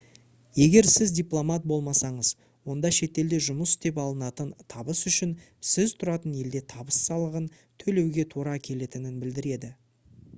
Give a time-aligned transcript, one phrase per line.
[0.59, 2.29] егер сіз дипломат болмасаңыз
[2.75, 5.35] онда шетелде жұмыс істеп алынатын табыс үшін
[5.73, 7.47] сіз тұратын елде табыс салығын
[7.85, 9.71] төлеуге тура келетінін білдіреді